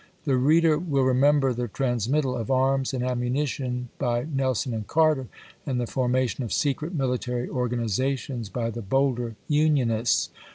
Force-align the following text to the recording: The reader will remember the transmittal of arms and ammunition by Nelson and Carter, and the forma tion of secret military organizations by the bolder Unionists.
The 0.25 0.35
reader 0.35 0.79
will 0.79 1.03
remember 1.03 1.53
the 1.53 1.67
transmittal 1.67 2.35
of 2.35 2.49
arms 2.49 2.91
and 2.91 3.03
ammunition 3.03 3.89
by 3.99 4.23
Nelson 4.23 4.73
and 4.73 4.87
Carter, 4.87 5.27
and 5.63 5.79
the 5.79 5.85
forma 5.85 6.25
tion 6.25 6.43
of 6.43 6.51
secret 6.51 6.95
military 6.95 7.47
organizations 7.47 8.49
by 8.49 8.71
the 8.71 8.81
bolder 8.81 9.35
Unionists. 9.47 10.31